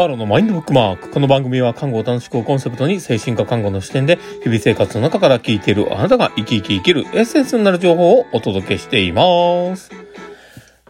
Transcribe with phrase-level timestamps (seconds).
[0.00, 1.10] パーロのマインドブックマーク。
[1.10, 9.90] この番組は看護を楽しくをコンセプトに精神科看護の視点で日々生活の中から聞いているあなたが生き生き生きるエッセンスになる情報をお届けしています。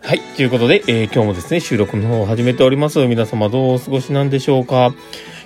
[0.00, 0.20] はい。
[0.36, 3.04] ということで、えー、今日もですね、収録の方を始めております。
[3.04, 4.94] 皆様どうお過ごしなんでしょうか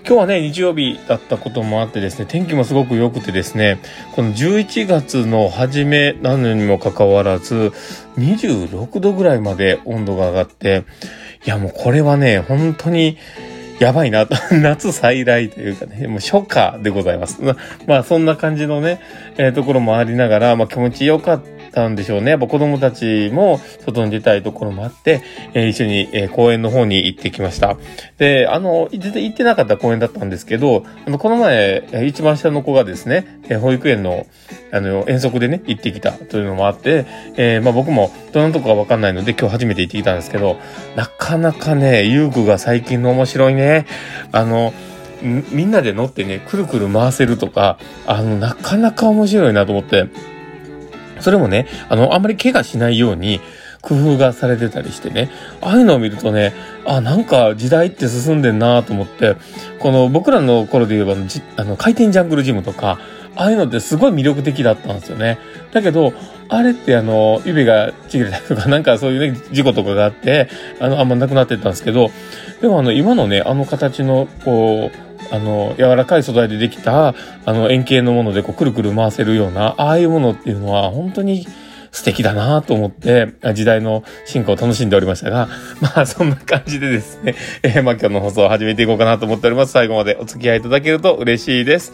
[0.07, 3.81] 今日はね、日曜日だったこともあってですね、天気もすごく良くてですね、
[4.15, 7.73] この11月の初めなのにもかかわらず、
[8.19, 10.85] 26度ぐらいまで温度が上がって、
[11.46, 13.17] いやもうこれはね、本当に、
[13.79, 14.35] やばいなと。
[14.55, 17.41] 夏再来というかね、もう初夏でございます。
[17.87, 19.01] まあそんな感じのね、
[19.37, 21.54] えー、ところもありながら、まあ気持ちよかった。
[21.75, 22.31] たんでしょうね。
[22.31, 27.77] やっぱ子供たちも外に出たいところもあって、えー、一緒に、公園の方に行ってきました。
[28.19, 34.27] で、あの、全然行ってなかった公園だったんですけど、あの、この前、一番下の子がですね、保育園の、
[34.73, 37.06] あの、遠足でね、行ってきたというのもあって、
[37.37, 40.56] えー、まあ僕もどんなとこかわかんないので今日初めて行ってきたんですけど、
[40.97, 43.87] なかなかね、遊具が最近の面白いね。
[44.33, 44.73] あの、
[45.23, 50.07] みんなで乗ってね、くるくる回せるとか、あの、なかなか面白いなと思って、
[51.20, 53.41] それもね、あの、あんまり怪我しないように、
[53.84, 56.55] 工夫がされてたりしてね、ああいうのを見るとね、
[56.87, 59.37] あ、なんか時代って進んでんなと思って、
[59.79, 61.20] この僕らの頃で言えば、
[61.57, 62.98] あの、回転ジャングルジムとか、
[63.37, 65.39] ああいうのってすごい魅力的だったんですよね。
[65.73, 66.15] だけど、
[66.48, 70.48] あれってあの、指がちぎれたりとか、なんかそういうね、事故とかがあって、
[70.81, 72.11] あの、あんまなくなってったんですけど、
[72.62, 81.47] でもあの、今のね、あの形の、こう、あの、柔らかい素材でできた、あの、円形のものでこう、くるくる回せるような、ああいうものっていうのは、本当に
[81.94, 85.48] 素敵だなと思って、時代の進化を楽しんでおりましたが、
[85.80, 89.72] まあ、そんな感じでですね、えー、まあ、今日の放送を始めていこうかなと思っております。
[89.72, 91.92] 最後までお付き合いいただけると嬉しいです。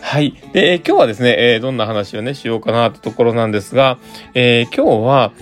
[0.00, 0.34] はい。
[0.54, 3.98] で、今日はですね、えー、どんな話をね、しようかなってところなんですが、
[4.32, 5.32] えー、今日は、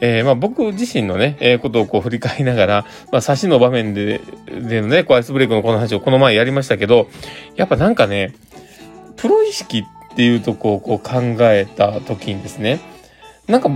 [0.00, 7.08] えー、まあ僕自身のね、えー、ことをこう振り返りながら、まあ差しの場面で、でのね、こうアイスブレイクのこの話をこの前やりましたけど、
[7.56, 8.34] やっぱなんかね、
[9.16, 12.80] プロ意識っていうとこをこう考えた時にですね、
[13.46, 13.70] なんか、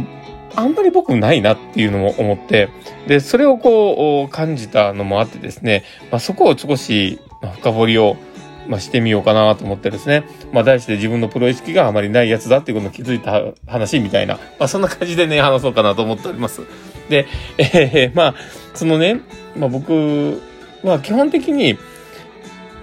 [0.56, 2.71] あんまり僕ないなっていうのも思って、
[3.06, 7.21] で、それをこう感じたのもあってですね、まあそこを少し
[7.61, 8.16] 深掘りを
[8.71, 10.23] まあ、してみようかなと思ってですね。
[10.53, 16.63] まあ、題して自分のプロ意識があまりないやつだっていうことに気づいた話みたいな、まあ、そんな感じでね、話そうかなと思っております。
[17.09, 17.27] で、
[17.59, 18.35] えー、 まあ、
[18.75, 19.21] そのね、
[19.57, 20.41] まあ、僕
[20.85, 21.77] は基本的に、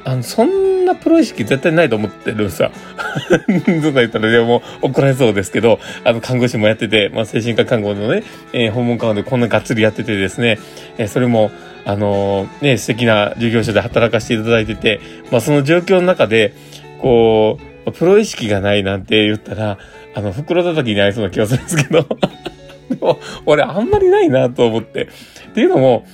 [0.03, 2.69] あの、そんなプロ意識絶対ないと思ってるんさ。
[3.47, 10.59] そんな言ったら、でも怒られそうですけど、あの、看護師もやってて、まあ、精神科看護のね、えー、訪問看護でこんながっつりやっててですね、
[10.97, 11.49] えー、それも、
[11.85, 14.99] あのー、ね、素敵な事業所で働かせていただいてて、
[15.31, 16.53] まあその状況の中で、
[17.01, 19.77] こう、プロ意識がないなんて言ったら、
[20.13, 22.05] あの、袋叩きにありそうな気がするんですけど、
[22.89, 25.03] でも、俺あんまりないなと思って。
[25.03, 25.07] っ
[25.53, 26.05] ていうのも、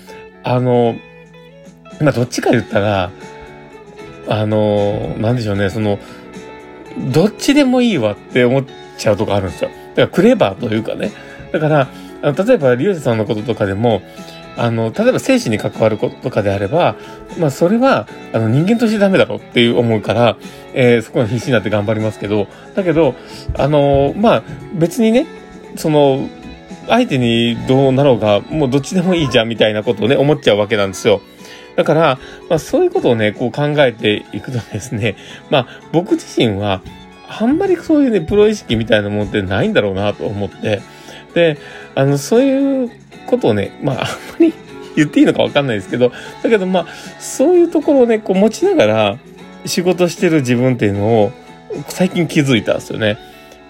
[0.44, 0.96] あの、
[2.02, 3.12] まあどっちか言ったら、
[4.28, 6.00] あの、なんでしょうね、その、
[7.12, 8.66] どっちでもいいわって思っ
[8.98, 9.70] ちゃうとこあるんですよ。
[9.70, 11.12] だからクレバーというかね。
[11.52, 11.88] だから、
[12.22, 14.02] あの例えば、リュウジさんのこととかでも、
[14.56, 16.96] あの、例えば生死に関わることとかであれば、
[17.40, 20.38] まあそれは、あの人間としてダメだろっていう思うから、
[20.74, 23.16] えー、そこは必死になって頑張りますけど、だけど、
[23.58, 24.44] あの、まあ
[24.74, 25.26] 別にね、
[25.76, 26.30] その、
[26.88, 31.22] 相手にどうなろうが、もうどっちでもいいじゃんみたいなことをね、思っちゃうわけなんですよ。
[31.76, 32.20] だから、
[32.50, 35.16] まあそういうことをね、こう考えていくとですね、
[35.50, 36.82] まあ僕自身は、
[37.28, 40.82] あんまりそういうね、プロ意識みたいなものってないんだろうなと思って、
[41.34, 41.58] で、
[41.96, 42.92] あの、そういう
[43.28, 44.08] ことをね、まあ、あんま
[44.40, 44.54] り
[44.96, 46.12] 言っていいのかわかんないですけど、
[46.44, 46.86] だけどまあ、
[47.20, 49.18] そういうところをね、こう持ちながら
[49.66, 51.32] 仕事してる自分っていうのを
[51.88, 53.18] 最近気づいたんですよね。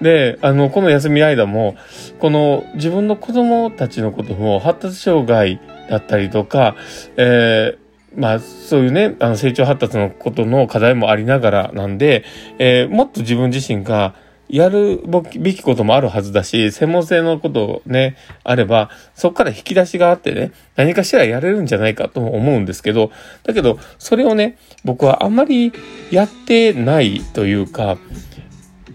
[0.01, 1.75] で、あの、この休み間も、
[2.19, 5.59] この自分の子供たちのことも発達障害
[5.89, 6.75] だったりとか、
[7.15, 12.25] えー、まあ、そういうね、あの、成長発達のことの課題もありながらなんで、
[12.59, 14.13] えー、もっと自分自身が、
[14.49, 15.01] やる
[15.39, 23.11] べきこともあるはずだし、専門性のことね、あれば、そこから引き出しがあってね、何かしらやれるんじゃないかと思うんですけど、
[23.43, 25.71] だけど、それをね、僕はあんまり
[26.11, 27.97] やってないというか、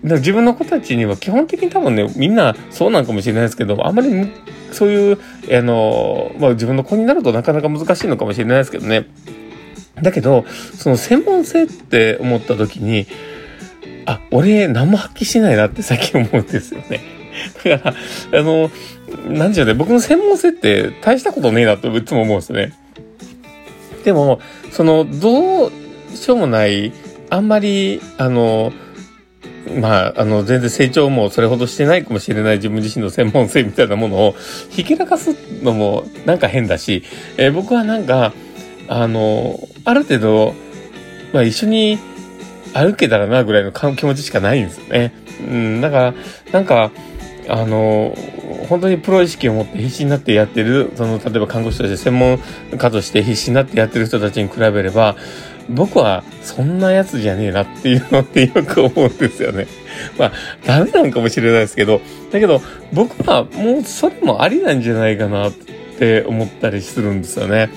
[0.03, 4.31] 自分の子たちには基本的に多分ね、みんなそうなんかもしれないですけど、あんまり
[4.71, 5.19] そういう、
[5.51, 9.07] あの、まあ自分の子になるとなかなか難しいのかもしれないですけどね。
[10.01, 10.45] だけど、
[10.77, 13.07] その専門性って思った時に、
[14.09, 17.03] あ、俺何も発揮してないなって最近思うんですよね。
[17.63, 18.71] だから、あの、
[19.29, 22.73] なんじゃね、僕の専門性って大したことねえなといつも思うんですね。
[24.05, 24.41] でも、
[24.73, 25.73] その、どう
[26.15, 26.91] しようもない、
[27.29, 28.73] あんまり、あの、
[29.79, 34.35] まあ、あの、全然成長もそれほどしてないかもしれない自分自身の専門性みたいなものを
[34.71, 37.03] ひけらかすのもなんか変だし、
[37.37, 38.33] えー、僕はなんか、
[38.89, 40.55] あの、ある程度、
[41.35, 41.99] まあ一緒に
[42.75, 45.13] 歩けたらなぐらいの気持ちしかないんですよね。
[45.41, 46.15] うん、だから、
[46.53, 46.91] なんか、
[47.49, 48.17] あの、
[48.69, 52.39] 本当にプロ意識を持って必死になってやってる、その、例えば看護師として専門
[52.77, 55.17] 家として必死になってやってる人たちに比べれば、
[55.71, 59.67] 僕はそんなやつじゃねえなっていうのってよく思うんですよね。
[60.19, 60.33] まあ、
[60.67, 62.01] ダメなんかもしれないですけど、
[62.33, 62.63] だけど
[62.93, 65.53] 僕はもうそれもありなんじゃないかなっ
[65.99, 67.69] て思ったりするんですよね。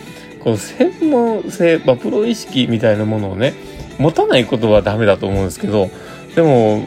[0.42, 3.54] こう専門性、まあ、プロ意識みたいなものをね、
[4.02, 5.90] 持たないことはダメだと思うんですけど、
[6.36, 6.86] でも、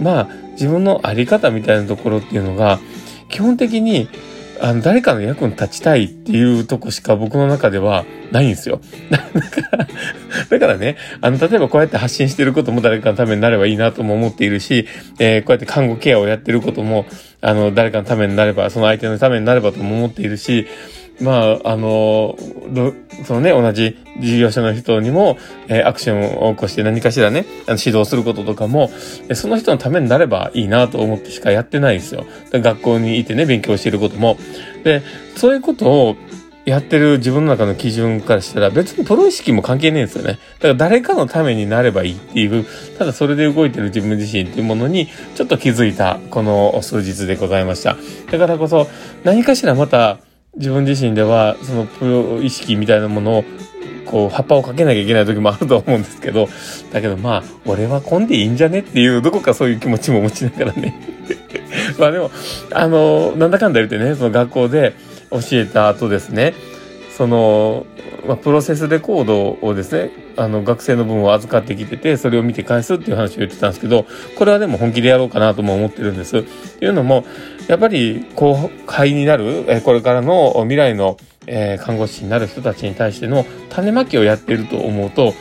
[0.00, 2.80] まあ、自分のあり方みたいなところっていうのが、
[3.28, 4.08] 基本的に、
[4.58, 8.80] あの、誰かの役に立ちたいっていうとこしか僕の中ではないんですよ。
[9.10, 9.28] だか
[9.76, 9.88] ら、
[10.48, 14.86] だからね、あの、例えばこうやって発信してることも誰かのためになればいいなとも思っているし、
[15.18, 17.04] えー、こうやって看護ケアをやってることも、
[17.42, 20.66] あの、誰かのためになれば、その相手のためになればとも思っているし、
[21.20, 22.36] まあ、あの、
[23.24, 28.90] そのね、同じ事業者の人にも、えー、アクションを起こして何かしらね、あの指導することとかも、
[29.34, 32.24] その人のためになればいいなと思ってしかやってないんですよ。
[32.52, 34.38] 学校にいてね、勉強していることも。
[34.84, 35.02] で、
[35.36, 36.16] そういうことを
[36.66, 40.40] やってる自分の中の基準からしたら別にプロ意識も関係ないんですよね。
[40.58, 42.66] だから誰かのためになればいいっていう、
[42.98, 47.96] ただそれで動いてる自分自身っていうものにちょっと気づいたこの数日でございました。
[48.32, 48.88] だからこそ
[49.22, 50.18] 何かしらまた
[50.56, 53.44] 自分自身ではそのプロ意識みたいなものを
[54.04, 56.48] こう葉っぱをかけなきゃいけない時もあると思うんですけど
[56.92, 60.94] だけどまあ俺は混んでいいんじゃねっていうどこかそういう気持ちも持ちながらね
[61.98, 62.30] まあでも
[62.72, 64.94] あのなんだかんだ言ってねその学校で
[65.30, 66.54] 教えた後ですね
[67.16, 67.86] その、
[68.26, 74.04] まあ、プロセスレコードをですねあの学生の分を預かってきててそれを見て返すっていう話を言ってたんですけど
[74.36, 76.38] これはでも本気でやろうかなとも思ってるんです。
[76.38, 77.24] っていうのも
[77.68, 85.34] やっぱり後輩になる、これからの未来の、え看護師になる人たちに対しての種まきをやっていると思うと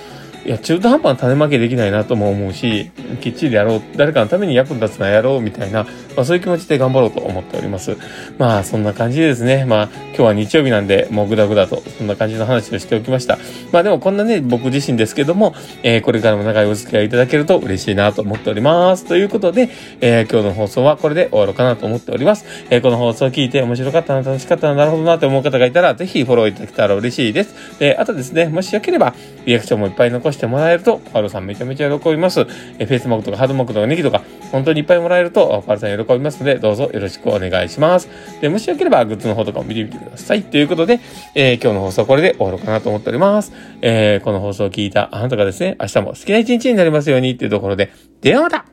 [0.45, 7.97] いや、中途半端な種まきできないなとも思うし、きっちりやろう、誰かのために役に立つのはやろうみたいな、まあそういう気持ちで頑張ろうと思っております。
[8.37, 13.39] まあそんな感じでですね、まあ今日は日曜日なんで、もうぐだぐだと、そんな感じの話をしておきました。
[13.71, 19.05] まあでもこんなね、僕自身ですけども、えー、これからも長いお付き合いいただけると嬉しいなと思っております。
[19.05, 19.69] ということで、
[19.99, 22.45] えー、今日の放送はこれで終わろうかなと思っております。
[22.69, 27.79] えー、この放送を聞いて面白かったな、楽しかったな、なるほどなと思う方がいたら、ぜひフォローいただけたら嬉しいです。
[27.79, 29.15] で、あとですね、もしよければ、
[29.47, 32.45] リアクションもいっぱい残してしてもらえると、パルさんめちゃめちゃ喜びます。
[32.77, 34.21] え、フェイスマークとかハードマークとかネギとか、
[34.51, 38.09] 本当にいっぱいもらえると、パルさん喜びますので、どうぞよろしくお願いします。
[38.41, 40.43] で、もしよければ、グッズの方とかも見てみてください。
[40.43, 40.99] ということで、
[41.33, 43.53] えー、今日の放送はこれで終わろうかなと思っております。
[43.81, 47.91] えー、この放送を聞いたあなたがですね、明日も好きな一日になりますようにっていうところで、
[48.21, 48.65] ではまた